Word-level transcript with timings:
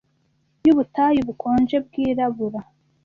y'ubutayu 0.65 1.21
bukonje, 1.29 1.75
bwirabura 1.85 2.59